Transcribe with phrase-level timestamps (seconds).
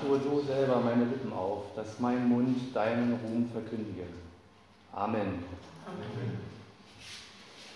[0.00, 4.04] tue du selber meine Lippen auf, dass mein Mund deinen Ruhm verkündige.
[4.92, 5.44] Amen.
[5.86, 6.38] Amen.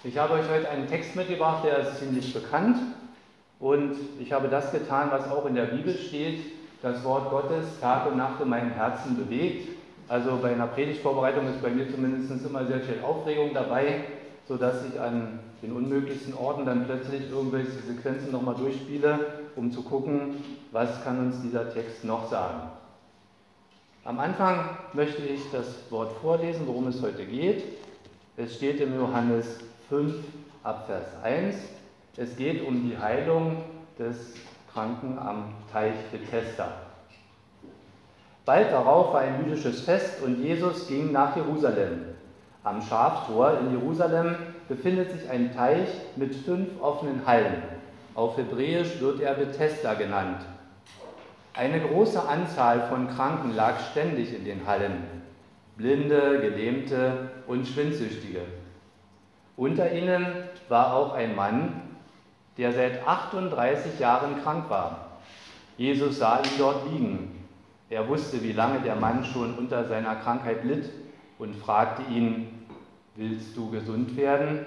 [0.02, 2.79] Ich habe euch heute einen Text mitgebracht, der ist ziemlich bekannt.
[3.59, 6.41] Und ich habe das getan, was auch in der Bibel steht.
[6.80, 9.68] Das Wort Gottes Tag und Nacht in meinem Herzen bewegt.
[10.09, 14.05] Also bei einer Predigtvorbereitung ist bei mir zumindest immer sehr viel Aufregung dabei,
[14.48, 20.43] sodass ich an den unmöglichsten Orten dann plötzlich irgendwelche Sequenzen nochmal durchspiele, um zu gucken,
[20.72, 22.71] was kann uns dieser Text noch sagen.
[24.04, 27.64] Am Anfang möchte ich das Wort vorlesen, worum es heute geht.
[28.36, 29.58] Es steht im Johannes
[29.89, 30.14] 5
[30.63, 31.57] ab Vers 1.
[32.17, 33.58] Es geht um die Heilung
[33.98, 34.34] des
[34.72, 36.72] Kranken am Teich Bethesda.
[38.44, 42.06] Bald darauf war ein jüdisches Fest und Jesus ging nach Jerusalem.
[42.64, 44.34] Am Schaftor in Jerusalem
[44.69, 47.62] befindet sich ein Teich mit fünf offenen Hallen.
[48.14, 50.42] Auf Hebräisch wird er Bethesda genannt.
[51.55, 55.05] Eine große Anzahl von Kranken lag ständig in den Hallen.
[55.77, 58.41] Blinde, Gelähmte und Schwindsüchtige.
[59.56, 60.27] Unter ihnen
[60.69, 61.83] war auch ein Mann,
[62.56, 65.19] der seit 38 Jahren krank war.
[65.77, 67.41] Jesus sah ihn dort liegen
[67.91, 70.89] er wusste, wie lange der Mann schon unter seiner Krankheit litt
[71.41, 72.64] und fragte ihn,
[73.17, 74.64] willst du gesund werden?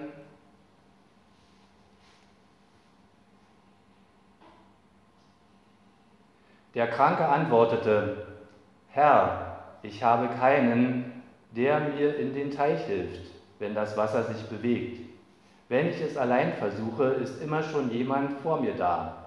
[6.74, 8.26] Der Kranke antwortete,
[8.90, 11.24] Herr, ich habe keinen,
[11.56, 13.22] der mir in den Teich hilft,
[13.60, 15.02] wenn das Wasser sich bewegt.
[15.70, 19.18] Wenn ich es allein versuche, ist immer schon jemand vor mir da.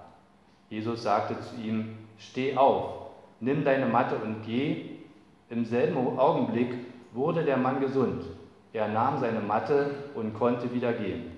[0.71, 4.97] Jesus sagte zu ihm, Steh auf, nimm deine Matte und geh.
[5.51, 6.75] Im selben Augenblick
[7.13, 8.25] wurde der Mann gesund.
[8.73, 11.33] Er nahm seine Matte und konnte wieder gehen.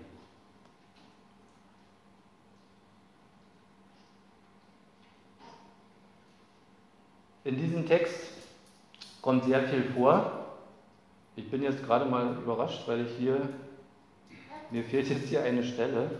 [7.48, 8.14] In diesem Text
[9.22, 10.44] kommt sehr viel vor.
[11.34, 13.40] Ich bin jetzt gerade mal überrascht, weil ich hier,
[14.70, 16.10] mir fehlt jetzt hier eine Stelle.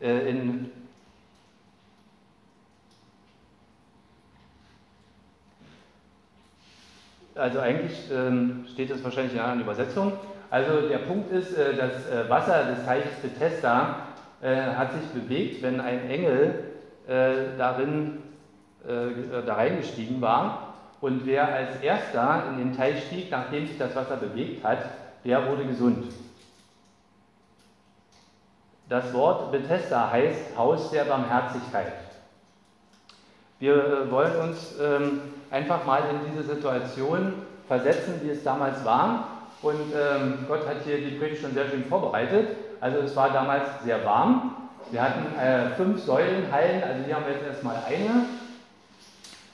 [0.00, 0.70] Äh, in
[7.34, 10.14] Also eigentlich ähm, steht das wahrscheinlich in einer anderen Übersetzung.
[10.48, 14.06] Also der Punkt ist, äh, das äh, Wasser des Teiches Bethesda
[14.40, 16.71] äh, hat sich bewegt, wenn ein Engel
[17.06, 18.22] äh, darin
[18.86, 20.74] äh, da reingestiegen war.
[21.00, 24.78] Und wer als erster in den Teich stieg, nachdem sich das Wasser bewegt hat,
[25.24, 26.12] der wurde gesund.
[28.88, 31.92] Das Wort Bethesda heißt Haus der Barmherzigkeit.
[33.58, 35.20] Wir äh, wollen uns ähm,
[35.50, 37.34] einfach mal in diese Situation
[37.68, 39.28] versetzen, wie es damals war.
[39.62, 42.48] Und ähm, Gott hat hier die Predigt schon sehr schön vorbereitet.
[42.80, 44.51] Also es war damals sehr warm.
[44.90, 48.26] Wir hatten äh, fünf Säulenhallen, also hier haben wir jetzt erstmal eine.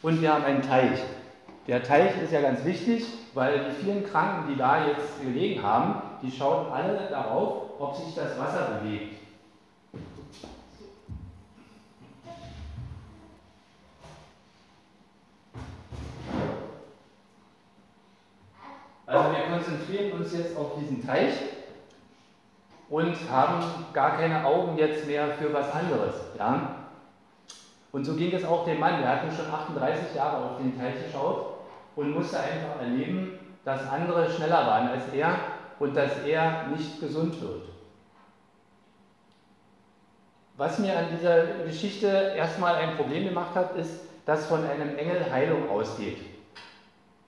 [0.02, 1.00] Und wir haben einen Teich.
[1.66, 6.02] Der Teich ist ja ganz wichtig, weil die vielen Kranken, die da jetzt gelegen haben,
[6.22, 9.16] die schauen alle darauf, ob sich das Wasser bewegt.
[19.06, 21.32] Also wir konzentrieren uns jetzt auf diesen Teich
[22.90, 23.62] und haben
[23.92, 26.14] gar keine Augen jetzt mehr für was anderes.
[26.38, 26.76] Ja?
[27.92, 29.00] Und so ging es auch dem Mann.
[29.00, 31.58] Der hatte schon 38 Jahre auf den Teich geschaut
[31.96, 35.34] und musste einfach erleben, dass andere schneller waren als er
[35.78, 37.62] und dass er nicht gesund wird.
[40.56, 42.06] Was mir an dieser Geschichte
[42.36, 46.18] erstmal ein Problem gemacht hat, ist, dass von einem Engel Heilung ausgeht.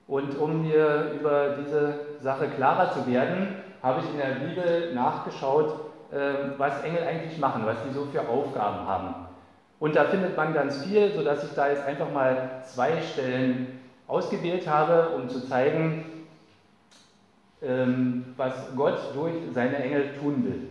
[0.07, 5.73] Und um mir über diese Sache klarer zu werden, habe ich in der Bibel nachgeschaut,
[6.13, 9.15] ähm, was Engel eigentlich machen, was sie so für Aufgaben haben.
[9.79, 14.67] Und da findet man ganz viel, sodass ich da jetzt einfach mal zwei Stellen ausgewählt
[14.67, 16.05] habe, um zu zeigen,
[17.63, 20.67] ähm, was Gott durch seine Engel tun will.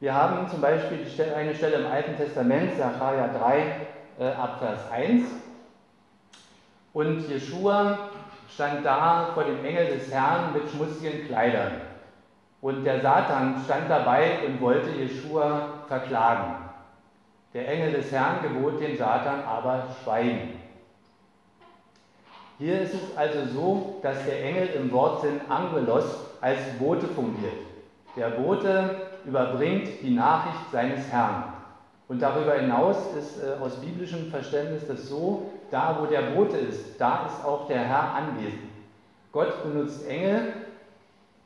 [0.00, 1.06] Wir haben zum Beispiel
[1.36, 3.86] eine Stelle im Alten Testament, Sacharja 3,
[4.18, 5.24] äh, Abvers 1.
[6.94, 7.98] Und Jeschua
[8.52, 11.89] stand da vor dem Engel des Herrn mit schmutzigen Kleidern.
[12.60, 16.56] Und der Satan stand dabei und wollte Jeschua verklagen.
[17.54, 20.60] Der Engel des Herrn gebot dem Satan aber schweigen.
[22.58, 26.04] Hier ist es also so, dass der Engel im Wortsinn Angelos
[26.42, 27.54] als Bote fungiert.
[28.16, 31.44] Der Bote überbringt die Nachricht seines Herrn.
[32.08, 37.00] Und darüber hinaus ist äh, aus biblischem Verständnis das so, da wo der Bote ist,
[37.00, 38.68] da ist auch der Herr anwesend.
[39.32, 40.52] Gott benutzt Engel,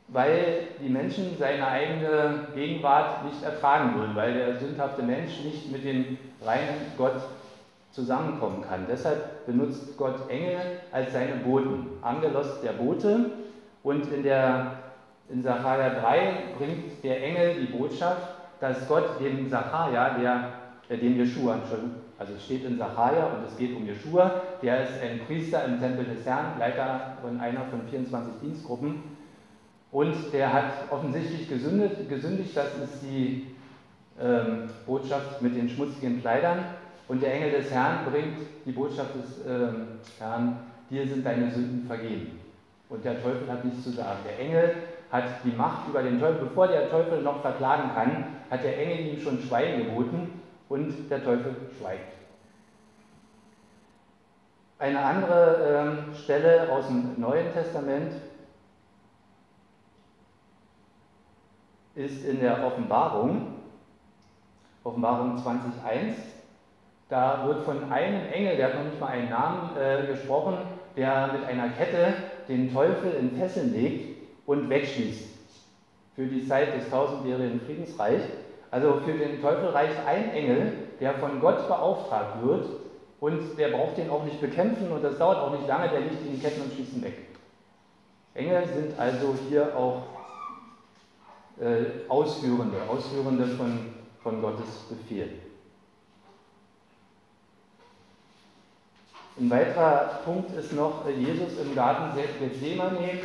[0.07, 5.83] weil die Menschen seine eigene Gegenwart nicht ertragen würden, weil der sündhafte Mensch nicht mit
[5.83, 7.21] dem reinen Gott
[7.91, 8.85] zusammenkommen kann.
[8.89, 10.59] Deshalb benutzt Gott Engel
[10.91, 11.87] als seine Boten.
[12.01, 13.31] Angelos der Bote
[13.83, 14.73] und in, der,
[15.29, 20.49] in Sacharja 3 bringt der Engel die Botschaft, dass Gott dem Sacharja, der,
[20.89, 21.57] äh, dem Jeschua,
[22.17, 25.79] also es steht in Sacharja und es geht um Jeschua, der ist ein Priester im
[25.79, 29.14] Tempel des Herrn, Leiter von einer von 24 Dienstgruppen
[29.95, 33.47] und der hat offensichtlich gesündigt, gesündigt das ist die
[34.19, 36.65] ähm, Botschaft mit den schmutzigen Kleidern
[37.07, 39.87] und der Engel des Herrn bringt die Botschaft des ähm,
[40.19, 40.57] Herrn,
[40.89, 42.41] dir sind deine Sünden vergeben.
[42.89, 44.19] Und der Teufel hat nichts zu sagen.
[44.27, 44.75] Der Engel
[45.13, 46.47] hat die Macht über den Teufel.
[46.49, 51.23] Bevor der Teufel noch verklagen kann, hat der Engel ihm schon Schweigen geboten und der
[51.23, 52.11] Teufel schweigt.
[54.77, 58.11] Eine andere ähm, Stelle aus dem Neuen Testament
[61.95, 63.53] ist in der Offenbarung,
[64.83, 66.15] Offenbarung 20.1.
[67.09, 70.57] Da wird von einem Engel, der hat noch nicht mal einen Namen äh, gesprochen,
[70.97, 72.13] der mit einer Kette
[72.47, 75.29] den Teufel in Fesseln legt und wegschließt.
[76.15, 78.21] Für die Zeit des tausendjährigen Friedensreich.
[78.71, 82.65] Also für den Teufel reicht ein Engel, der von Gott beauftragt wird
[83.19, 86.25] und der braucht den auch nicht bekämpfen und das dauert auch nicht lange, der liegt
[86.25, 87.17] in den Ketten und schließt ihn weg.
[88.33, 90.03] Engel sind also hier auch
[91.59, 95.29] äh, Ausführende, Ausführende von, von Gottes Befehl.
[99.37, 103.19] Ein weiterer Punkt ist noch, äh, Jesus im Garten Gethsemane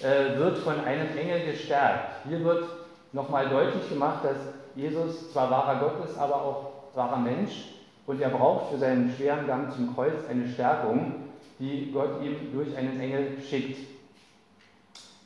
[0.00, 2.26] äh, wird von einem Engel gestärkt.
[2.28, 2.68] Hier wird
[3.12, 4.36] nochmal deutlich gemacht, dass
[4.74, 7.66] Jesus zwar wahrer Gott ist, aber auch wahrer Mensch
[8.06, 11.28] und er braucht für seinen schweren Gang zum Kreuz eine Stärkung,
[11.58, 13.78] die Gott ihm durch einen Engel schickt.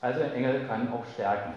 [0.01, 1.53] Also ein Engel kann auch stärken.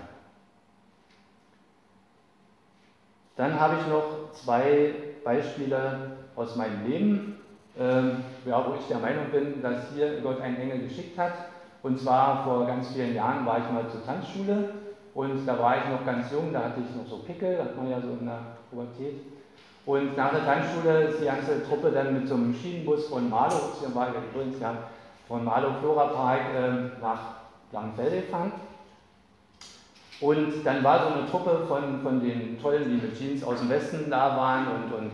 [3.38, 4.94] Dann habe ich noch zwei
[5.24, 7.36] Beispiele aus meinem Leben
[7.78, 11.34] ähm, wo ich der Meinung bin, dass hier Gott einen Engel geschickt hat.
[11.84, 14.70] Und zwar vor ganz vielen Jahren war ich mal zur Tanzschule
[15.14, 17.90] und da war ich noch ganz jung, da hatte ich noch so Pickel, hat man
[17.90, 18.40] ja so in der
[18.70, 19.22] Pubertät.
[19.86, 23.56] Und nach der Tanzschule ist die ganze Truppe dann mit so einem Schienenbus von Malo,
[23.80, 24.74] hier war ich übrigens ja
[25.28, 27.20] von Malo Flora Park äh, nach
[27.72, 28.52] Langenfelde gefahren.
[30.22, 33.70] Und dann war so eine Truppe von, von den Tollen, die mit Jeans aus dem
[33.70, 35.12] Westen da waren und, und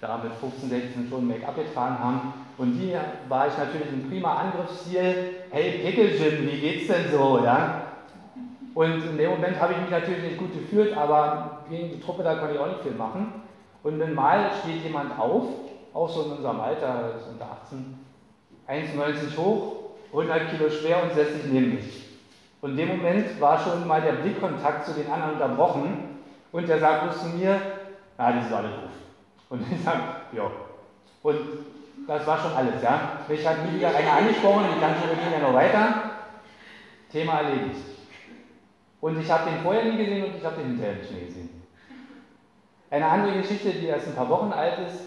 [0.00, 2.32] da mit 15, 16 schon Make-up getragen haben.
[2.56, 2.94] Und die
[3.28, 5.44] war ich natürlich ein prima Angriffsziel.
[5.50, 7.40] Hey Pickelchen, wie geht's denn so?
[7.44, 7.82] Ja?
[8.74, 12.22] Und in dem Moment habe ich mich natürlich nicht gut gefühlt, aber gegen die Truppe
[12.22, 13.42] da konnte ich auch nicht viel machen.
[13.82, 15.44] Und dann mal steht jemand auf,
[15.92, 17.98] auch so in unserem Alter, unter 18,
[18.68, 19.76] 1,90 hoch,
[20.12, 22.09] 100 Kilo schwer und setzt sich neben mich.
[22.60, 26.18] Und in dem Moment war schon mal der Blickkontakt zu den anderen unterbrochen
[26.52, 27.60] und der sagt bloß zu mir,
[28.18, 28.90] ja, die sind doof.
[29.48, 30.00] Und ich sage,
[30.32, 30.50] ja.
[31.22, 31.38] Und
[32.06, 33.20] das war schon alles, ja.
[33.28, 36.10] Mich hat nie wieder einer angesprochen, die Tanzschule ging ja noch weiter.
[37.10, 37.80] Thema erledigt.
[39.00, 41.62] Und ich habe den vorher nie gesehen und ich habe den hinterher nicht mehr gesehen.
[42.90, 45.00] Eine andere Geschichte, die erst ein paar Wochen alt ist,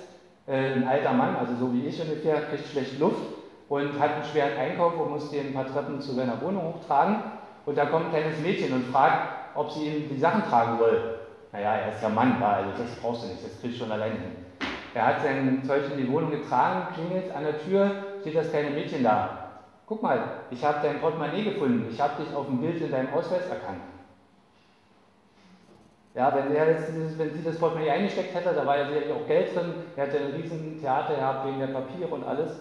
[0.48, 3.22] äh, ein alter Mann, also so wie ich ungefähr, kriegt schlecht Luft
[3.70, 7.18] und hat einen schweren Einkauf und muss den ein paar Treppen zu seiner Wohnung hochtragen.
[7.66, 11.20] Und da kommt ein kleines Mädchen und fragt, ob sie ihm die Sachen tragen soll.
[11.52, 14.16] Naja, er ist ja Mann, also das brauchst du nicht, das kriegst du schon alleine
[14.16, 14.36] hin.
[14.94, 17.92] Er hat sein Zeug in die Wohnung getragen, klingelt an der Tür,
[18.22, 19.52] steht das kleine Mädchen da.
[19.86, 23.14] Guck mal, ich habe dein Portemonnaie gefunden, ich habe dich auf dem Bild in deinem
[23.14, 23.82] Ausweis erkannt.
[26.16, 29.28] Ja, wenn, er das, wenn sie das Portemonnaie eingesteckt hätte, da war ja sicherlich auch
[29.28, 32.52] Geld drin, er hätte ein riesen Theater gehabt wegen der Papiere und alles.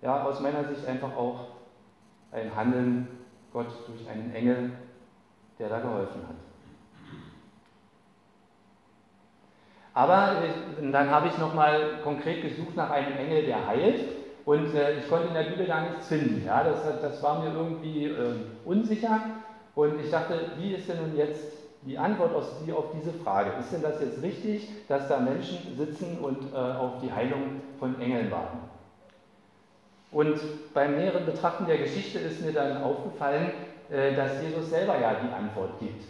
[0.00, 1.46] Ja, aus meiner Sicht einfach auch
[2.32, 3.06] ein Handeln
[3.52, 4.72] Gott durch einen Engel,
[5.58, 6.36] der da geholfen hat.
[9.94, 14.00] Aber äh, dann habe ich nochmal konkret gesucht nach einem Engel, der heilt.
[14.44, 16.44] Und äh, ich konnte in der Bibel gar nichts finden.
[16.44, 19.20] Ja, das, das war mir irgendwie äh, unsicher.
[19.74, 23.52] Und ich dachte, wie ist denn nun jetzt die Antwort aus, die, auf diese Frage?
[23.60, 28.00] Ist denn das jetzt richtig, dass da Menschen sitzen und äh, auf die Heilung von
[28.00, 28.71] Engeln warten?
[30.12, 30.38] Und
[30.74, 33.50] beim näheren Betrachten der Geschichte ist mir dann aufgefallen,
[33.90, 36.04] äh, dass Jesus selber ja die Antwort gibt.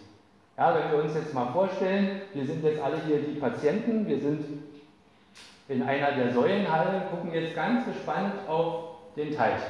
[0.58, 4.20] Ja, wenn wir uns jetzt mal vorstellen, wir sind jetzt alle hier die Patienten, wir
[4.20, 4.44] sind
[5.68, 9.60] in einer der Säulenhallen, gucken jetzt ganz gespannt auf den Teich.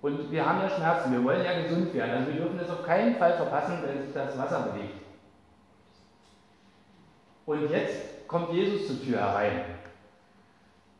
[0.00, 2.84] Und wir haben ja Schmerzen, wir wollen ja gesund werden, also wir dürfen es auf
[2.84, 5.02] keinen Fall verpassen, wenn sich das Wasser bewegt.
[7.46, 9.77] Und jetzt kommt Jesus zur Tür herein.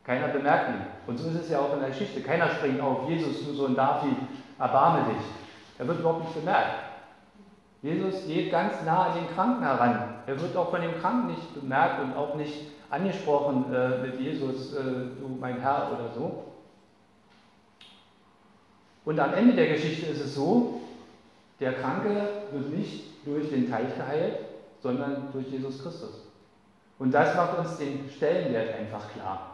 [0.09, 0.81] Keiner bemerkt ihn.
[1.05, 2.21] Und so ist es ja auch in der Geschichte.
[2.21, 4.17] Keiner springt auf, Jesus, du Sohn David,
[4.57, 5.23] erbarme dich.
[5.77, 6.79] Er wird überhaupt nicht bemerkt.
[7.83, 10.15] Jesus geht ganz nah an den Kranken heran.
[10.25, 14.73] Er wird auch von dem Kranken nicht bemerkt und auch nicht angesprochen äh, mit Jesus,
[14.73, 16.45] äh, du mein Herr oder so.
[19.05, 20.81] Und am Ende der Geschichte ist es so,
[21.59, 22.09] der Kranke
[22.51, 24.39] wird nicht durch den Teich geheilt,
[24.81, 26.25] sondern durch Jesus Christus.
[26.97, 29.48] Und das macht uns den Stellenwert einfach klar,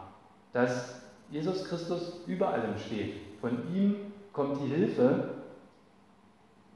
[0.56, 3.16] dass Jesus Christus über allem steht.
[3.42, 3.96] Von ihm
[4.32, 5.28] kommt die Hilfe,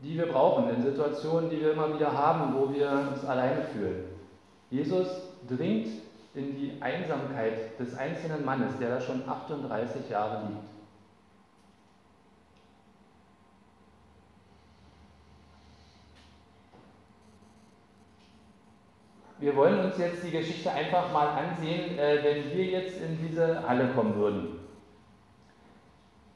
[0.03, 4.05] die wir brauchen in Situationen, die wir immer wieder haben, wo wir uns alleine fühlen.
[4.69, 5.09] Jesus
[5.49, 5.89] dringt
[6.35, 10.80] in die Einsamkeit des einzelnen Mannes, der da schon 38 Jahre liegt.
[19.40, 23.66] Wir wollen uns jetzt die Geschichte einfach mal ansehen, äh, wenn wir jetzt in diese
[23.66, 24.61] Halle kommen würden.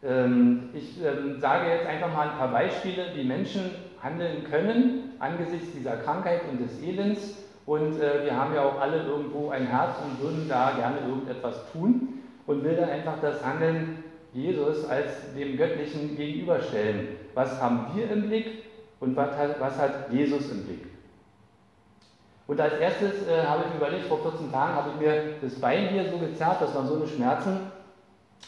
[0.03, 3.71] Ähm, ich ähm, sage jetzt einfach mal ein paar Beispiele, wie Menschen
[4.03, 7.39] handeln können angesichts dieser Krankheit und des Elends.
[7.67, 11.73] Und äh, wir haben ja auch alle irgendwo ein Herz und würden da gerne irgendetwas
[11.73, 17.09] tun und will dann einfach das Handeln Jesus als dem Göttlichen gegenüberstellen.
[17.35, 18.65] Was haben wir im Blick
[19.01, 20.94] und was hat, was hat Jesus im Blick?
[22.47, 25.89] Und als erstes äh, habe ich überlegt, vor 14 Tagen habe ich mir das Bein
[25.89, 27.73] hier so gezerrt, das waren so eine Schmerzen.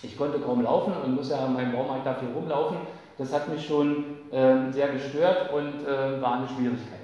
[0.03, 2.77] Ich konnte kaum laufen und muss ja in meinem Baumarkt dafür rumlaufen.
[3.17, 7.01] Das hat mich schon äh, sehr gestört und äh, war eine Schwierigkeit.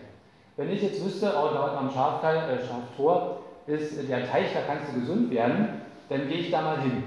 [0.58, 4.92] Wenn ich jetzt wüsste, oh, dort am Schafteil, äh, Schaftor ist der Teich, da kannst
[4.92, 5.80] du gesund werden,
[6.10, 7.04] dann gehe ich da mal hin.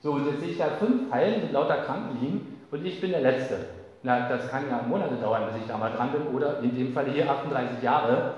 [0.00, 3.10] So, und jetzt sehe ich da fünf Hallen mit lauter Kranken liegen und ich bin
[3.10, 3.66] der Letzte.
[4.02, 6.94] Na, das kann ja Monate dauern, bis ich da mal dran bin oder in dem
[6.94, 8.34] Fall hier 38 Jahre.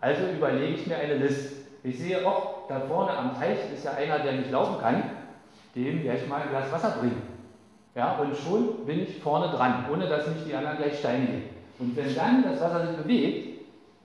[0.00, 1.56] Also überlege ich mir eine Liste.
[1.82, 5.02] Ich sehe, oh, da vorne am Teich ist ja einer, der nicht laufen kann,
[5.74, 7.22] dem werde ich mal ein Glas Wasser bringen.
[7.94, 11.44] Ja, und schon bin ich vorne dran, ohne dass mich die anderen gleich steinigen.
[11.78, 13.56] Und wenn dann das Wasser sich bewegt,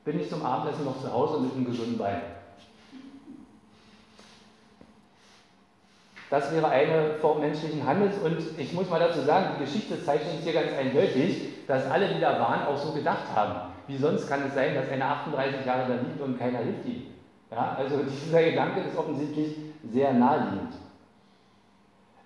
[0.06, 2.22] bin ich zum Abendessen noch zu Hause mit einem gesunden Bein.
[6.30, 10.32] Das wäre eine Form menschlichen Handels und ich muss mal dazu sagen, die Geschichte zeigt
[10.32, 13.71] uns hier ganz eindeutig, dass alle, die da waren, auch so gedacht haben.
[13.88, 17.04] Wie sonst kann es sein, dass einer 38 Jahre da liegt und keiner hilft ihm?
[17.52, 19.56] Ja, also dieser Gedanke ist offensichtlich
[19.92, 20.74] sehr naheliegend.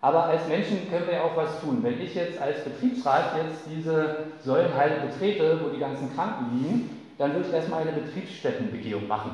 [0.01, 1.79] Aber als Menschen können wir ja auch was tun.
[1.81, 7.33] Wenn ich jetzt als Betriebsrat jetzt diese Säulenhalle betrete, wo die ganzen Kranken liegen, dann
[7.33, 9.31] würde ich erstmal eine Betriebsstättenbegehung machen.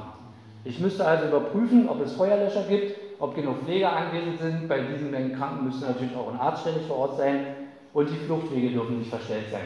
[0.63, 4.67] Ich müsste also überprüfen, ob es Feuerlöscher gibt, ob genug Pfleger anwesend sind.
[4.69, 7.47] Bei diesen Mengen Kranken müsste natürlich auch ein Arzt ständig vor Ort sein
[7.93, 9.65] und die Fluchtwege dürfen nicht verstellt sein.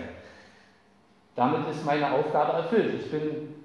[1.35, 2.93] Damit ist meine Aufgabe erfüllt.
[3.01, 3.55] Ich bin,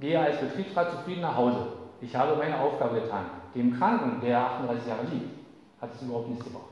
[0.00, 1.68] gehe als Betriebsrat zufrieden nach Hause.
[2.00, 3.26] Ich habe meine Aufgabe getan.
[3.54, 5.30] Dem Kranken, der 38 Jahre liegt,
[5.80, 6.64] hat es überhaupt nichts gebracht.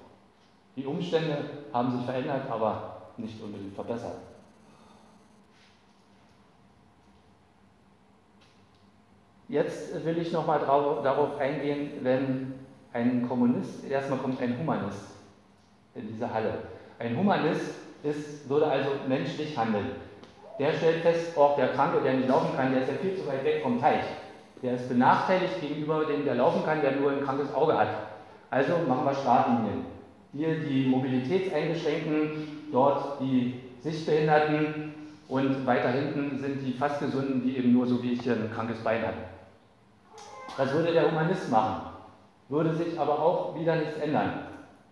[0.76, 1.38] Die Umstände
[1.72, 4.16] haben sich verändert, aber nicht unbedingt verbessert.
[9.48, 12.54] Jetzt will ich nochmal darauf eingehen, wenn
[12.92, 15.10] ein Kommunist, erstmal kommt ein Humanist
[15.94, 16.54] in diese Halle.
[16.98, 20.03] Ein Humanist ist, würde also menschlich handeln
[20.58, 23.26] der stellt fest, oh, der Kranke, der nicht laufen kann, der ist ja viel zu
[23.26, 24.04] weit weg vom Teich.
[24.62, 27.88] Der ist benachteiligt gegenüber dem, der laufen kann, der nur ein krankes Auge hat.
[28.50, 29.84] Also machen wir Startlinien.
[30.32, 34.94] Hier die Mobilitätseingeschränkten, dort die Sichtbehinderten
[35.28, 38.50] und weiter hinten sind die fast Gesunden, die eben nur so wie ich hier ein
[38.54, 39.24] krankes Bein hatten.
[40.56, 41.82] Das würde der Humanist machen,
[42.48, 44.46] würde sich aber auch wieder nichts ändern,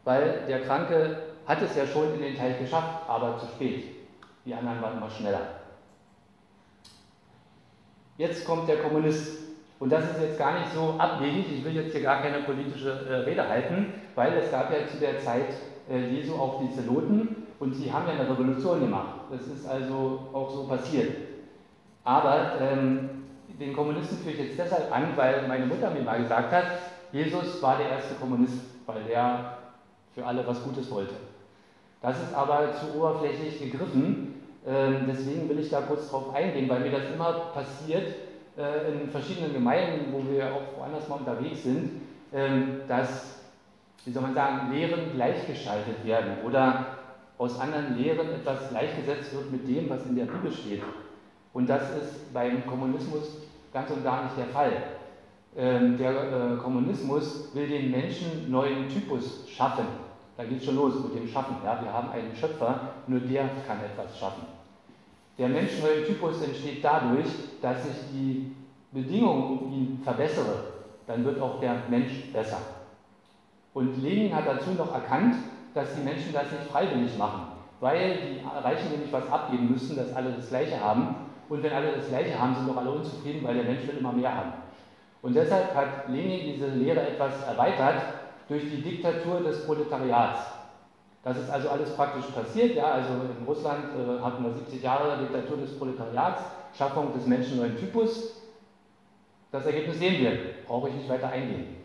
[0.04, 1.16] weil der Kranke
[1.46, 4.01] hat es ja schon in den Teich geschafft, aber zu spät.
[4.44, 5.40] Die anderen waren immer schneller.
[8.18, 9.42] Jetzt kommt der Kommunist.
[9.78, 11.46] Und das ist jetzt gar nicht so abwegig.
[11.52, 14.98] Ich will jetzt hier gar keine politische äh, Rede halten, weil es gab ja zu
[14.98, 15.48] der Zeit
[15.90, 19.22] äh, Jesu auch die Zeloten und sie haben ja eine Revolution gemacht.
[19.30, 21.16] Das ist also auch so passiert.
[22.04, 23.24] Aber ähm,
[23.58, 26.64] den Kommunisten führe ich jetzt deshalb an, weil meine Mutter mir mal gesagt hat,
[27.12, 29.58] Jesus war der erste Kommunist, weil der
[30.14, 31.14] für alle was Gutes wollte.
[32.00, 34.31] Das ist aber zu oberflächlich gegriffen.
[34.66, 38.14] Ähm, deswegen will ich da kurz drauf eingehen, weil mir das immer passiert
[38.56, 42.02] äh, in verschiedenen Gemeinden, wo wir auch woanders mal unterwegs sind,
[42.32, 43.40] ähm, dass,
[44.04, 46.86] wie soll man sagen, Lehren gleichgeschaltet werden oder
[47.38, 50.82] aus anderen Lehren etwas gleichgesetzt wird mit dem, was in der Bibel steht.
[51.52, 53.38] Und das ist beim Kommunismus
[53.72, 54.72] ganz und gar nicht der Fall.
[55.56, 59.86] Ähm, der äh, Kommunismus will den Menschen neuen Typus schaffen.
[60.42, 61.56] Da geht es schon los mit dem Schaffen.
[61.64, 61.80] Ja?
[61.80, 64.42] Wir haben einen Schöpfer, nur der kann etwas schaffen.
[65.38, 67.28] Der menschenneue Typus entsteht dadurch,
[67.60, 68.52] dass ich die
[68.90, 70.64] Bedingungen um ihn verbessere.
[71.06, 72.58] Dann wird auch der Mensch besser.
[73.72, 75.36] Und Lenin hat dazu noch erkannt,
[75.74, 77.42] dass die Menschen das nicht freiwillig machen.
[77.78, 81.16] weil die Reichen nämlich was abgeben müssen, dass alle das Gleiche haben.
[81.48, 84.12] Und wenn alle das Gleiche haben, sind doch alle unzufrieden, weil der Mensch will immer
[84.12, 84.52] mehr haben.
[85.20, 88.21] Und deshalb hat Lenin diese Lehre etwas erweitert
[88.52, 90.40] durch die Diktatur des Proletariats.
[91.24, 92.76] Das ist also alles praktisch passiert.
[92.76, 96.42] Ja, also in Russland äh, hatten wir 70 Jahre Diktatur des Proletariats,
[96.76, 98.34] Schaffung des Menschen neuen Typus.
[99.50, 101.76] Das Ergebnis sehen wir, brauche ich nicht weiter eingehen.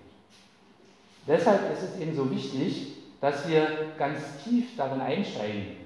[1.25, 5.77] Deshalb ist es eben so wichtig, dass wir ganz tief darin einsteigen,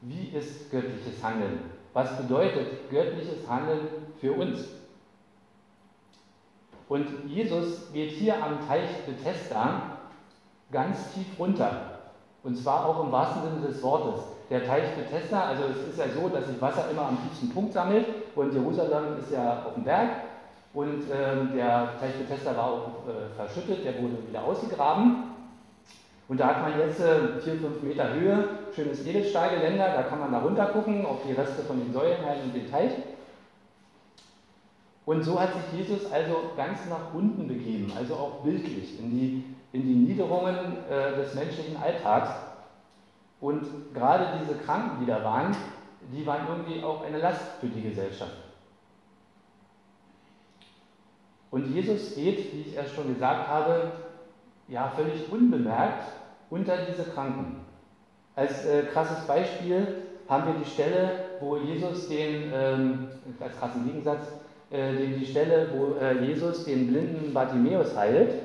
[0.00, 1.60] wie ist göttliches Handeln?
[1.92, 3.88] Was bedeutet göttliches Handeln
[4.20, 4.66] für uns?
[6.88, 9.93] Und Jesus geht hier am Teich Bethesda
[10.74, 11.70] ganz tief runter.
[12.42, 14.20] Und zwar auch im wahrsten Sinne des Wortes.
[14.50, 17.72] Der Teich Bethesda, also es ist ja so, dass sich Wasser immer am tiefsten Punkt
[17.72, 20.10] sammelt und Jerusalem ist ja auf dem Berg
[20.74, 25.30] und äh, der Teich Bethesda war auch äh, verschüttet, der wurde wieder ausgegraben.
[26.28, 30.32] Und da hat man jetzt äh, 4, 5 Meter Höhe, schönes Edelstahlgeländer, da kann man
[30.32, 32.92] da runter gucken auf die Reste von den Säulen und den Teich.
[35.06, 39.53] Und so hat sich Jesus also ganz nach unten begeben, also auch bildlich, in die,
[39.74, 40.56] in die Niederungen
[40.88, 42.30] äh, des menschlichen Alltags.
[43.40, 45.54] Und gerade diese Kranken, die da waren,
[46.12, 48.36] die waren irgendwie auch eine Last für die Gesellschaft.
[51.50, 53.92] Und Jesus geht, wie ich erst schon gesagt habe,
[54.68, 56.04] ja völlig unbemerkt
[56.50, 57.60] unter diese Kranken.
[58.36, 63.08] Als äh, krasses Beispiel haben wir die Stelle, wo Jesus den, ähm,
[63.40, 64.28] als krassen Gegensatz,
[64.70, 68.43] äh, die, Stelle, wo äh, Jesus den blinden Bartimäus heilt,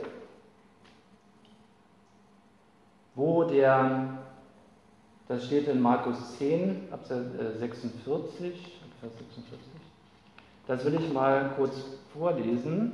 [3.19, 4.17] wo der,
[5.27, 7.99] das steht in Markus 10, ab 46,
[8.39, 9.59] 46,
[10.65, 11.75] das will ich mal kurz
[12.13, 12.93] vorlesen.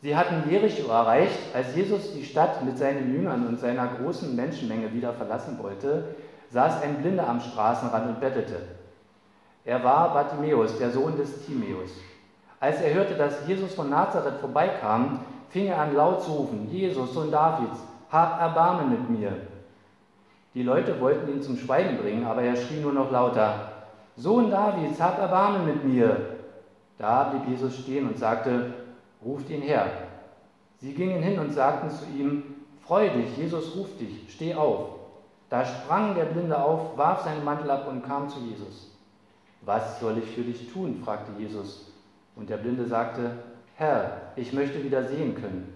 [0.00, 4.94] Sie hatten Jericho erreicht, als Jesus die Stadt mit seinen Jüngern und seiner großen Menschenmenge
[4.94, 6.14] wieder verlassen wollte,
[6.50, 8.60] saß ein Blinder am Straßenrand und bettete.
[9.64, 11.90] Er war Bartimäus, der Sohn des Timäus.
[12.60, 17.14] Als er hörte, dass Jesus von Nazareth vorbeikam, fing er an laut zu rufen, Jesus,
[17.14, 17.78] Sohn Davids,
[18.10, 19.32] hab Erbarmen mit mir.
[20.54, 23.72] Die Leute wollten ihn zum Schweigen bringen, aber er schrie nur noch lauter,
[24.16, 26.16] Sohn Davids, hab Erbarmen mit mir.
[26.98, 28.74] Da blieb Jesus stehen und sagte,
[29.24, 29.86] ruft ihn her.
[30.78, 32.42] Sie gingen hin und sagten zu ihm,
[32.88, 34.88] Freu dich, Jesus ruft dich, steh auf.
[35.50, 38.96] Da sprang der Blinde auf, warf seinen Mantel ab und kam zu Jesus.
[39.60, 41.00] Was soll ich für dich tun?
[41.04, 41.92] fragte Jesus.
[42.34, 43.32] Und der Blinde sagte,
[43.78, 45.72] Herr, ich möchte wieder sehen können.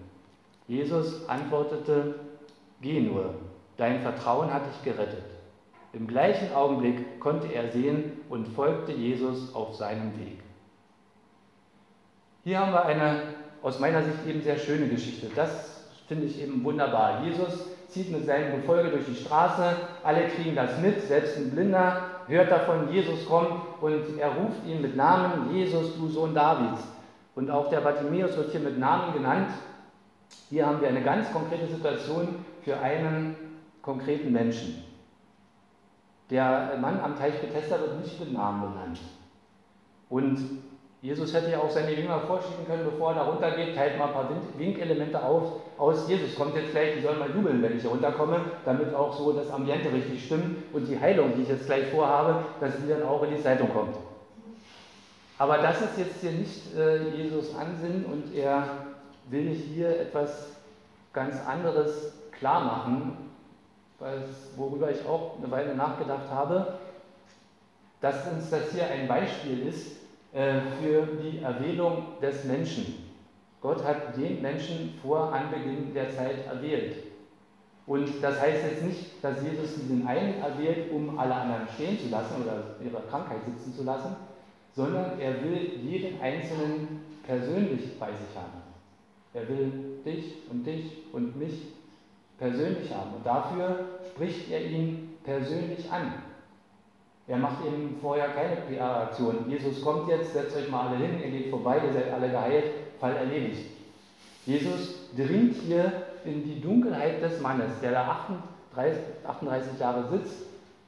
[0.67, 2.15] Jesus antwortete,
[2.81, 3.35] Geh nur,
[3.77, 5.23] dein Vertrauen hat dich gerettet.
[5.93, 10.39] Im gleichen Augenblick konnte er sehen und folgte Jesus auf seinem Weg.
[12.43, 13.21] Hier haben wir eine
[13.61, 15.27] aus meiner Sicht eben sehr schöne Geschichte.
[15.33, 17.23] Das finde ich eben wunderbar.
[17.23, 22.01] Jesus zieht mit seinem Gefolge durch die Straße, alle kriegen das mit, selbst ein Blinder
[22.27, 26.83] hört davon, Jesus kommt und er ruft ihn mit Namen, Jesus, du Sohn Davids.
[27.35, 29.49] Und auch der Bartimäus wird hier mit Namen genannt.
[30.49, 33.35] Hier haben wir eine ganz konkrete Situation für einen
[33.81, 34.83] konkreten Menschen.
[36.29, 38.99] Der Mann am Teich Bethesda wird nicht mit Namen benannt.
[40.09, 40.61] Und
[41.01, 44.13] Jesus hätte ja auch seine Jünger vorschieben können, bevor er da runtergeht, teilt mal ein
[44.13, 46.07] paar Winkelemente auf, aus.
[46.07, 49.33] Jesus kommt jetzt gleich, die sollen mal jubeln, wenn ich hier runterkomme, damit auch so
[49.33, 53.03] das Ambiente richtig stimmt und die Heilung, die ich jetzt gleich vorhabe, dass die dann
[53.03, 53.97] auch in die Zeitung kommt.
[55.37, 58.65] Aber das ist jetzt hier nicht äh, Jesus Ansinn und er
[59.29, 60.47] will hier etwas
[61.11, 63.17] ganz anderes klar machen,
[64.57, 66.79] worüber ich auch eine Weile nachgedacht habe,
[68.01, 73.11] dass uns das hier ein Beispiel ist, äh, für die Erwählung des Menschen.
[73.61, 77.03] Gott hat den Menschen vor Anbeginn der Zeit erwählt.
[77.85, 82.09] Und das heißt jetzt nicht, dass Jesus diesen einen erwählt, um alle anderen stehen zu
[82.09, 84.15] lassen oder ihre Krankheit sitzen zu lassen,
[84.75, 88.61] sondern er will jeden Einzelnen persönlich bei sich haben.
[89.33, 91.67] Er will dich und dich und mich
[92.37, 93.15] persönlich haben.
[93.15, 96.13] Und dafür spricht er ihn persönlich an.
[97.27, 99.49] Er macht eben vorher keine PR-Aktion.
[99.49, 102.65] Jesus kommt jetzt, setzt euch mal alle hin, ihr geht vorbei, ihr seid alle geheilt,
[102.99, 103.69] Fall erledigt.
[104.45, 108.27] Jesus dringt hier in die Dunkelheit des Mannes, der da
[108.75, 110.43] 38, 38 Jahre sitzt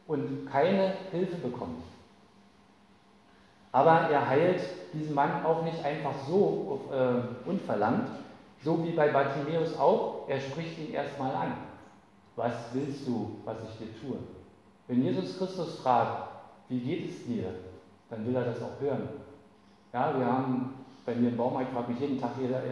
[0.08, 1.84] und keine Hilfe bekommt.
[3.76, 4.62] Aber er heilt
[4.94, 8.08] diesen Mann auch nicht einfach so äh, unverlangt,
[8.64, 10.30] so wie bei Bartimäus auch.
[10.30, 11.54] Er spricht ihn erstmal an.
[12.38, 14.16] Was willst du, was ich dir tue?
[14.88, 16.30] Wenn Jesus Christus fragt,
[16.70, 17.48] wie geht es dir,
[18.10, 19.10] dann will er das auch hören.
[19.92, 20.74] Ja, wir haben
[21.06, 22.32] bei mir im Baumarkt fragt mich jeden Tag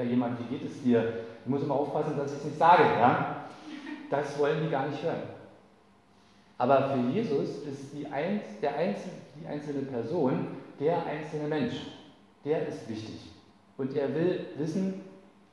[0.10, 1.16] jemand, wie geht es dir?
[1.44, 2.84] Ich muss immer aufpassen, dass ich es nicht sage.
[2.84, 3.44] Ja?
[4.10, 5.24] Das wollen die gar nicht hören.
[6.58, 11.76] Aber für Jesus ist die, Einz der Einzel die einzelne Person der einzelne Mensch.
[12.46, 13.32] Der ist wichtig.
[13.78, 15.02] Und er will wissen,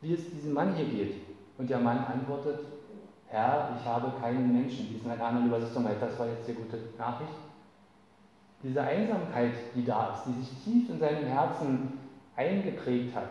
[0.01, 1.15] wie es diesem Mann hier geht.
[1.59, 2.61] Und der Mann antwortet,
[3.29, 4.91] Herr, ich habe keinen Menschen.
[4.91, 7.33] Wie es in einer anderen Übersetzung heißt, das war jetzt die gute Nachricht.
[8.63, 11.99] Diese Einsamkeit, die da ist, die sich tief in seinem Herzen
[12.37, 13.31] eingeprägt hat,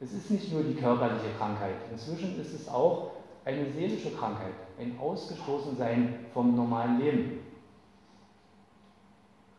[0.00, 1.74] es ist nicht nur die körperliche Krankheit.
[1.90, 3.12] Inzwischen ist es auch
[3.44, 7.40] eine seelische Krankheit, ein Ausgestoßensein vom normalen Leben.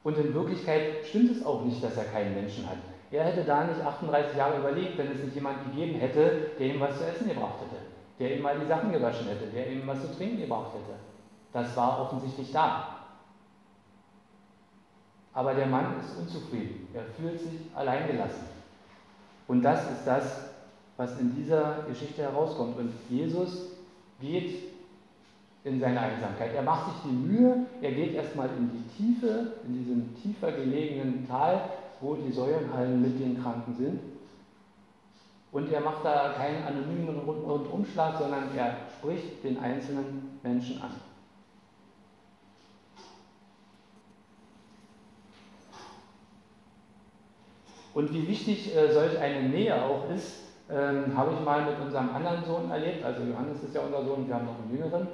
[0.04, 2.78] Und in Wirklichkeit stimmt es auch nicht, dass er keinen Menschen hat.
[3.10, 6.80] Er hätte da nicht 38 Jahre überlegt, wenn es nicht jemand gegeben hätte, der ihm
[6.80, 7.82] was zu essen gebracht hätte,
[8.20, 11.00] der ihm mal die Sachen gewaschen hätte, der ihm was zu trinken gebracht hätte.
[11.54, 12.98] Das war offensichtlich da.
[15.32, 16.88] Aber der Mann ist unzufrieden.
[16.94, 18.48] Er fühlt sich alleingelassen.
[19.48, 20.50] Und das ist das,
[20.98, 22.78] was in dieser Geschichte herauskommt.
[22.78, 23.74] Und Jesus
[24.20, 24.73] geht
[25.64, 26.54] in seine Einsamkeit.
[26.54, 31.26] Er macht sich die Mühe, er geht erstmal in die Tiefe, in diesem tiefer gelegenen
[31.28, 31.70] Tal,
[32.02, 34.00] wo die Säulenhallen mit den Kranken sind.
[35.52, 40.92] Und er macht da keinen anonymen Rundumschlag, sondern er spricht den einzelnen Menschen an.
[47.94, 52.10] Und wie wichtig äh, solch eine Nähe auch ist, ähm, habe ich mal mit unserem
[52.10, 53.06] anderen Sohn erlebt.
[53.06, 55.08] Also Johannes ist ja unser Sohn, wir haben noch einen jüngeren.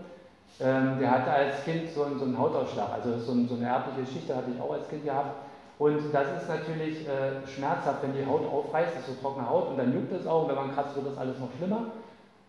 [0.61, 4.35] Ähm, der hatte als Kind so, so einen Hautausschlag, also so, so, eine erbliche Geschichte
[4.35, 5.47] hatte ich auch als Kind gehabt.
[5.77, 9.69] Und das ist natürlich äh, schmerzhaft, wenn die Haut aufreißt, das ist so trockene Haut
[9.69, 11.85] und dann juckt es auch und wenn man kratzt, wird das alles noch schlimmer.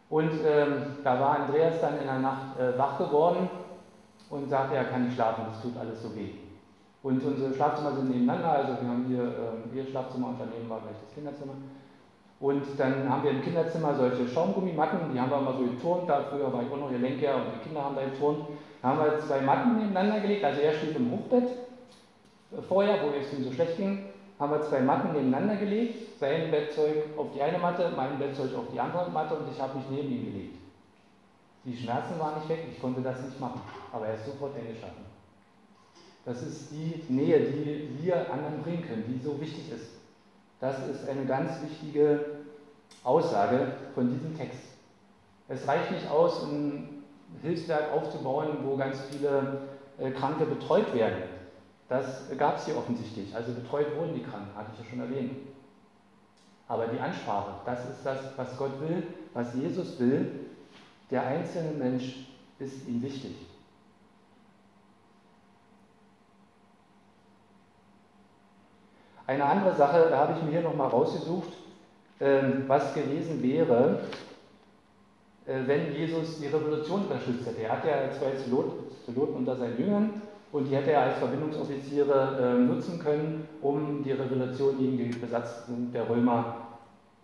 [0.08, 3.48] Und ähm, da war Andreas dann in der Nacht äh, wach geworden
[4.28, 6.30] und sagte, er kann nicht schlafen, das tut alles so weh.
[7.02, 10.80] Und unsere Schlafzimmer sind nebeneinander, also wir haben hier ähm, ihr Schlafzimmer und daneben war
[10.80, 11.54] gleich das Kinderzimmer.
[12.40, 16.24] Und dann haben wir im Kinderzimmer solche Schaumgummimatten, die haben wir immer so geturnt, da
[16.30, 18.46] früher war ich auch noch Gelenker und die Kinder haben da geturnt.
[18.80, 21.50] Da haben wir zwei Matten nebeneinander gelegt, also er schlief im Hochbett
[22.66, 24.06] vorher, wo es ihm so schlecht ging,
[24.38, 28.72] haben wir zwei Matten nebeneinander gelegt, sein Bettzeug auf die eine Matte, mein Bettzeug auf
[28.72, 30.54] die andere Matte und ich habe mich neben ihn gelegt.
[31.64, 33.60] Die Schmerzen waren nicht weg, ich konnte das nicht machen,
[33.92, 35.04] aber er ist sofort eingeschlafen.
[36.24, 39.99] Das ist die Nähe, die wir anderen bringen können, die so wichtig ist.
[40.60, 42.24] Das ist eine ganz wichtige
[43.02, 44.60] Aussage von diesem Text.
[45.48, 47.02] Es reicht nicht aus, ein
[47.42, 49.62] Hilfswerk aufzubauen, wo ganz viele
[49.98, 51.22] äh, Kranke betreut werden.
[51.88, 53.34] Das gab es hier offensichtlich.
[53.34, 55.32] Also betreut wurden die Kranken, hatte ich ja schon erwähnt.
[56.68, 59.02] Aber die Ansprache, das ist das, was Gott will,
[59.34, 60.30] was Jesus will.
[61.10, 62.28] Der einzelne Mensch
[62.60, 63.34] ist ihm wichtig.
[69.30, 71.52] Eine andere Sache, da habe ich mir hier nochmal rausgesucht,
[72.18, 74.00] ähm, was gewesen wäre,
[75.46, 77.62] äh, wenn Jesus die Revolution unterstützt hätte.
[77.62, 82.66] Er hat ja zwei Zeloten unter seinen Jüngern und die hätte er als Verbindungsoffiziere ähm,
[82.74, 86.56] nutzen können, um die Revolution gegen die Besatzung der Römer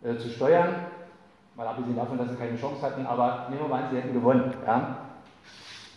[0.05, 0.77] äh, zu steuern.
[1.57, 4.15] Mal abgesehen davon, dass sie keine Chance hatten, aber nehmen wir mal an, sie hätten
[4.15, 4.55] gewonnen.
[4.65, 5.09] Ja?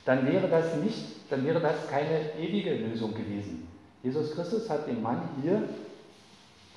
[0.06, 3.68] Dann wäre das nicht, dann wäre das keine ewige Lösung gewesen.
[4.02, 5.62] Jesus Christus hat dem Mann hier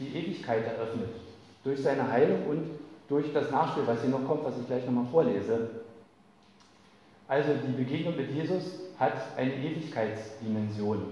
[0.02, 1.10] die Ewigkeit eröffnet.
[1.64, 2.70] Durch seine Heilung und
[3.08, 5.70] durch das Nachspiel, was hier noch kommt, was ich gleich nochmal vorlese.
[7.28, 8.64] Also die Begegnung mit Jesus
[8.98, 11.02] hat eine Ewigkeitsdimension,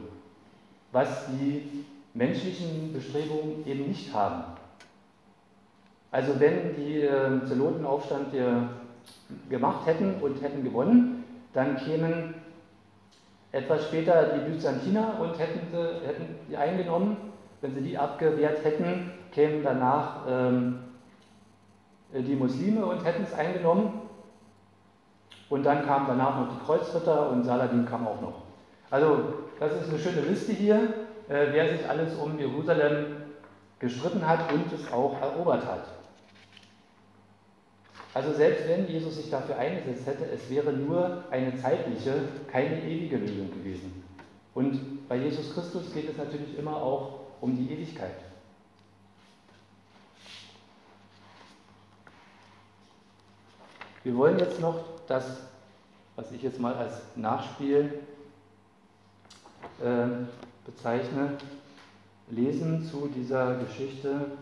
[0.92, 4.44] was die menschlichen Bestrebungen eben nicht haben.
[6.10, 8.34] Also wenn die äh, Zelotenaufstand
[9.48, 12.34] gemacht hätten und hätten gewonnen, dann kämen
[13.52, 15.60] etwas später die Byzantiner und hätten
[16.04, 17.16] hätten die eingenommen
[17.60, 20.78] wenn sie die abgewehrt hätten, kämen danach ähm,
[22.12, 24.02] die Muslime und hätten es eingenommen.
[25.48, 28.42] Und dann kamen danach noch die Kreuzritter und Saladin kam auch noch.
[28.90, 30.76] Also das ist eine schöne Liste hier,
[31.28, 33.16] äh, wer sich alles um Jerusalem
[33.78, 35.84] gestritten hat und es auch erobert hat.
[38.12, 42.14] Also selbst wenn Jesus sich dafür eingesetzt hätte, es wäre nur eine zeitliche,
[42.50, 44.02] keine ewige Lösung gewesen.
[44.54, 48.16] Und bei Jesus Christus geht es natürlich immer auch um die Ewigkeit.
[54.02, 55.24] Wir wollen jetzt noch das,
[56.16, 58.02] was ich jetzt mal als Nachspiel
[59.82, 60.06] äh,
[60.64, 61.36] bezeichne,
[62.30, 64.32] lesen zu dieser Geschichte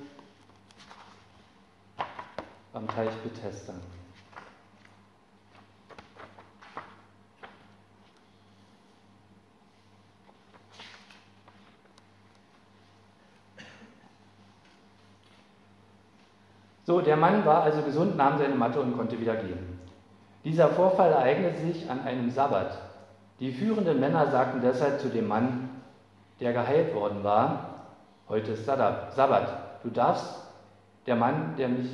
[2.72, 3.74] am Teich Bethesda.
[16.88, 19.78] So, der Mann war also gesund, nahm seine Matte und konnte wieder gehen.
[20.42, 22.78] Dieser Vorfall ereignete sich an einem Sabbat.
[23.40, 25.68] Die führenden Männer sagten deshalb zu dem Mann,
[26.40, 27.84] der geheilt worden war,
[28.26, 30.34] heute ist Sabbat, du darfst,
[31.04, 31.90] der Mann, der mich,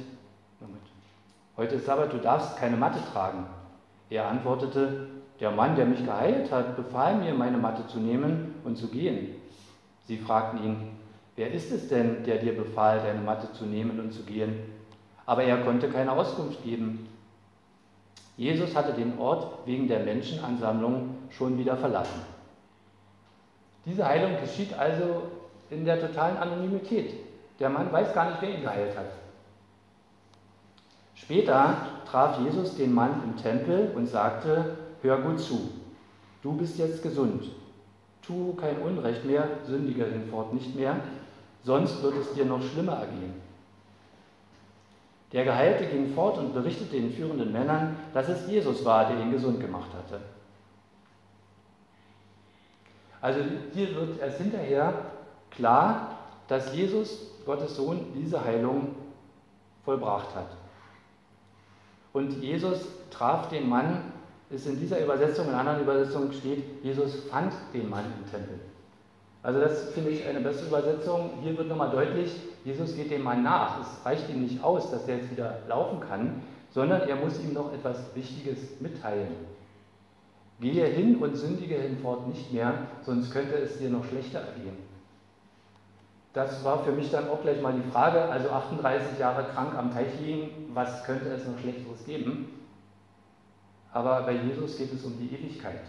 [1.56, 3.46] heute ist Sabbat, du darfst keine Matte tragen.
[4.10, 5.08] Er antwortete,
[5.40, 9.34] der Mann, der mich geheilt hat, befahl mir, meine Matte zu nehmen und zu gehen.
[10.06, 10.76] Sie fragten ihn,
[11.34, 14.70] wer ist es denn, der dir befahl, deine Matte zu nehmen und zu gehen?
[15.26, 17.08] Aber er konnte keine Auskunft geben.
[18.36, 22.20] Jesus hatte den Ort wegen der Menschenansammlung schon wieder verlassen.
[23.86, 25.22] Diese Heilung geschieht also
[25.70, 27.14] in der totalen Anonymität.
[27.60, 29.12] Der Mann weiß gar nicht, wer ihn geheilt hat.
[31.14, 31.76] Später
[32.10, 35.70] traf Jesus den Mann im Tempel und sagte, hör gut zu,
[36.42, 37.44] du bist jetzt gesund,
[38.26, 40.96] tu kein Unrecht mehr, sündige hinfort nicht mehr,
[41.62, 43.43] sonst wird es dir noch schlimmer ergehen.
[45.34, 49.32] Der Geheilte ging fort und berichtete den führenden Männern, dass es Jesus war, der ihn
[49.32, 50.20] gesund gemacht hatte.
[53.20, 53.40] Also
[53.72, 54.94] hier wird erst hinterher
[55.50, 58.94] klar, dass Jesus, Gottes Sohn, diese Heilung
[59.84, 60.56] vollbracht hat.
[62.12, 64.12] Und Jesus traf den Mann,
[64.50, 68.60] ist in dieser Übersetzung, in anderen Übersetzungen steht, Jesus fand den Mann im Tempel.
[69.44, 71.32] Also das finde ich eine bessere Übersetzung.
[71.42, 73.78] Hier wird nochmal deutlich, Jesus geht dem Mann nach.
[73.82, 77.52] Es reicht ihm nicht aus, dass er jetzt wieder laufen kann, sondern er muss ihm
[77.52, 79.28] noch etwas Wichtiges mitteilen.
[80.60, 84.78] Gehe hin und sündige hinfort nicht mehr, sonst könnte es dir noch schlechter ergehen.
[86.32, 89.92] Das war für mich dann auch gleich mal die Frage, also 38 Jahre krank am
[89.92, 92.48] Teich liegen, was könnte es noch Schlechteres geben?
[93.92, 95.82] Aber bei Jesus geht es um die Ewigkeit.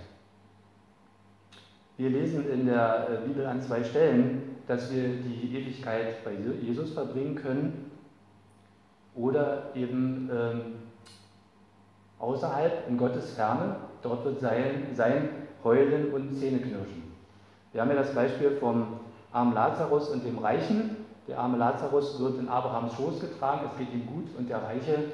[1.97, 6.93] Wir lesen in der äh, Bibel an zwei Stellen, dass wir die Ewigkeit bei Jesus
[6.93, 7.91] verbringen können
[9.15, 10.61] oder eben ähm,
[12.19, 13.77] außerhalb in Gottes Ferne.
[14.01, 15.29] Dort wird sein, sein
[15.63, 17.03] Heulen und Zähneknirschen.
[17.71, 18.99] Wir haben ja das Beispiel vom
[19.31, 20.97] armen Lazarus und dem Reichen.
[21.29, 25.11] Der arme Lazarus wird in Abrahams Schoß getragen, es geht ihm gut und der Reiche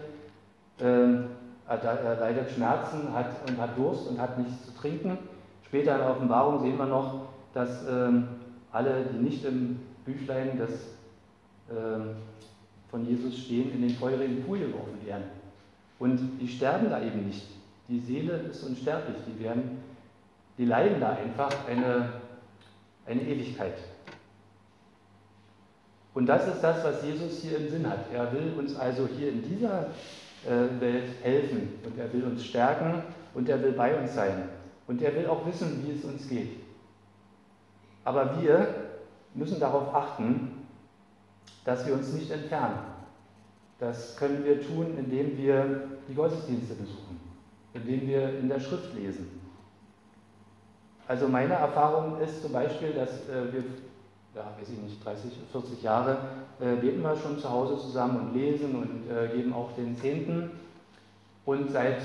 [0.80, 5.20] äh, leidet Schmerzen hat, und hat Durst und hat nichts zu trinken.
[5.72, 8.28] Später in der Offenbarung sehen wir noch, dass ähm,
[8.74, 10.98] alle, die nicht im Büchlein des,
[11.70, 12.18] ähm,
[12.90, 15.24] von Jesus stehen, in den feurigen Pool geworfen werden.
[15.98, 17.48] Und die sterben da eben nicht.
[17.88, 19.16] Die Seele ist unsterblich.
[19.26, 19.82] Die, werden,
[20.58, 22.10] die leiden da einfach eine,
[23.06, 23.78] eine Ewigkeit.
[26.14, 28.12] Und das ist das, was Jesus hier im Sinn hat.
[28.14, 29.86] Er will uns also hier in dieser
[30.46, 33.04] äh, Welt helfen und er will uns stärken
[33.34, 34.50] und er will bei uns sein.
[34.92, 36.60] Und er will auch wissen, wie es uns geht.
[38.04, 38.76] Aber wir
[39.34, 40.68] müssen darauf achten,
[41.64, 42.80] dass wir uns nicht entfernen.
[43.80, 47.22] Das können wir tun, indem wir die Gottesdienste besuchen,
[47.74, 49.40] indem wir in der Schrift lesen.
[51.08, 53.64] Also meine Erfahrung ist zum Beispiel, dass äh, wir,
[54.36, 56.18] ja, weiß ich nicht, 30, 40 Jahre
[56.60, 60.52] äh, beten wir schon zu Hause zusammen und lesen und äh, geben auch den Zehnten.
[61.46, 62.02] Und seit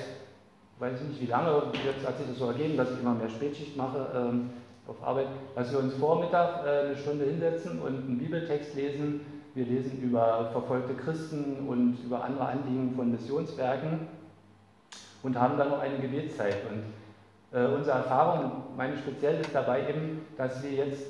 [0.78, 3.28] weiß ich nicht wie lange, jetzt hat sich das so ergeben, dass ich immer mehr
[3.28, 4.50] Spätschicht mache ähm,
[4.86, 9.20] auf Arbeit, dass wir uns Vormittag äh, eine Stunde hinsetzen und einen Bibeltext lesen.
[9.54, 14.06] Wir lesen über verfolgte Christen und über andere Anliegen von Missionswerken
[15.22, 16.56] und haben dann noch eine Gebetszeit.
[16.70, 21.06] Und äh, unsere Erfahrung, meine speziell ist dabei eben, dass wir jetzt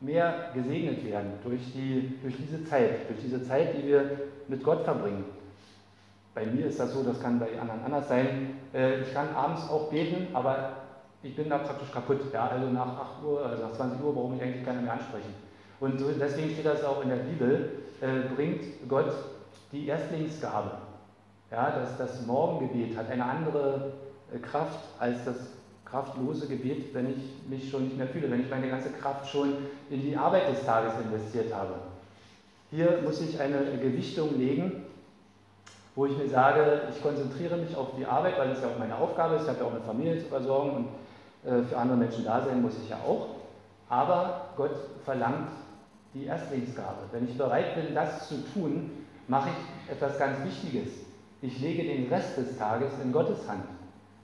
[0.00, 4.10] mehr gesegnet werden durch, die, durch diese Zeit, durch diese Zeit, die wir
[4.48, 5.24] mit Gott verbringen.
[6.34, 8.58] Bei mir ist das so, das kann bei anderen anders sein.
[8.72, 10.70] Äh, ich kann abends auch beten, aber
[11.22, 12.20] ich bin da praktisch kaputt.
[12.32, 12.48] Ja?
[12.48, 15.34] Also nach 8 Uhr, also nach 20 Uhr braucht mich eigentlich keiner mehr ansprechen.
[15.80, 19.12] Und deswegen steht das auch in der Bibel, äh, bringt Gott
[19.72, 20.70] die Erstlingsgabe.
[21.50, 23.92] Ja, das, das Morgengebet hat eine andere
[24.40, 25.36] Kraft als das
[25.84, 29.52] kraftlose Gebet, wenn ich mich schon nicht mehr fühle, wenn ich meine ganze Kraft schon
[29.90, 31.74] in die Arbeit des Tages investiert habe.
[32.70, 34.86] Hier muss ich eine Gewichtung legen
[35.94, 38.96] wo ich mir sage, ich konzentriere mich auf die Arbeit, weil das ja auch meine
[38.96, 42.24] Aufgabe ist, ich habe ja auch eine Familie zu versorgen und äh, für andere Menschen
[42.24, 43.28] da sein muss ich ja auch.
[43.88, 44.74] Aber Gott
[45.04, 45.50] verlangt
[46.14, 47.00] die Erstlingsgabe.
[47.10, 48.90] Wenn ich bereit bin, das zu tun,
[49.28, 50.88] mache ich etwas ganz Wichtiges.
[51.42, 53.64] Ich lege den Rest des Tages in Gottes Hand.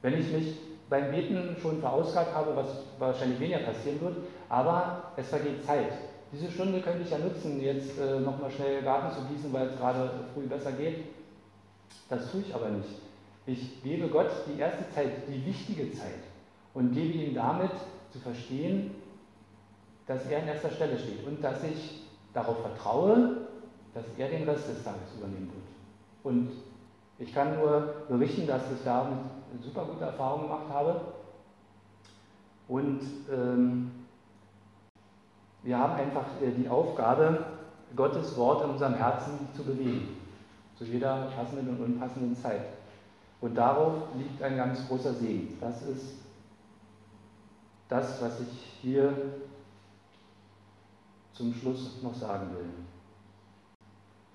[0.03, 0.57] Wenn ich mich
[0.89, 2.67] beim Beten schon verausgabt habe, was
[2.99, 4.17] wahrscheinlich weniger passieren wird,
[4.49, 5.93] aber es vergeht Zeit.
[6.33, 9.79] Diese Stunde könnte ich ja nutzen, jetzt äh, nochmal schnell Garten zu gießen, weil es
[9.79, 11.05] gerade früh besser geht.
[12.09, 12.89] Das tue ich aber nicht.
[13.47, 16.21] Ich gebe Gott die erste Zeit, die wichtige Zeit
[16.75, 17.71] und gebe ihm damit
[18.11, 18.91] zu verstehen,
[20.07, 23.49] dass er an erster Stelle steht und dass ich darauf vertraue,
[23.95, 25.69] dass er den Rest des Tages übernehmen wird.
[26.23, 26.51] Und
[27.19, 29.19] ich kann nur berichten, dass ich damit
[29.51, 31.01] eine super gute Erfahrung gemacht habe.
[32.69, 33.01] Und
[33.33, 33.91] ähm,
[35.63, 37.45] wir haben einfach äh, die Aufgabe,
[37.97, 40.18] Gottes Wort in unserem Herzen zu bewegen,
[40.79, 42.63] zu jeder passenden und unpassenden Zeit.
[43.41, 45.59] Und darauf liegt ein ganz großer Segen.
[45.61, 46.15] Das ist
[47.89, 48.49] das, was ich
[48.81, 49.13] hier
[51.33, 52.69] zum Schluss noch sagen will.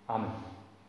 [0.07, 0.52] Amen.